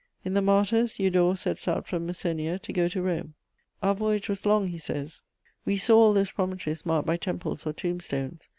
In 0.25 0.33
the 0.33 0.41
Martyrs, 0.41 0.97
Eudore 0.97 1.35
sets 1.35 1.67
out 1.67 1.85
from 1.85 2.07
Messenia 2.07 2.57
to 2.63 2.73
go 2.73 2.87
to 2.87 3.03
Rome: 3.03 3.35
"Our 3.83 3.93
voyage 3.93 4.29
was 4.29 4.47
long," 4.47 4.65
he 4.65 4.79
says;"... 4.79 5.21
we 5.63 5.77
saw 5.77 5.99
all 5.99 6.13
those 6.13 6.31
promontories 6.31 6.87
marked 6.87 7.05
by 7.05 7.17
temples 7.17 7.67
or 7.67 7.73
tombstones.... 7.73 8.49